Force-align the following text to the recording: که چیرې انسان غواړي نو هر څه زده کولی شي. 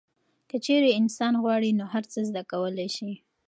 که 0.49 0.57
چیرې 0.65 0.89
انسان 0.99 1.33
غواړي 1.43 1.71
نو 1.79 1.85
هر 1.93 2.03
څه 2.11 2.19
زده 2.29 2.43
کولی 2.51 2.89
شي. 2.95 3.11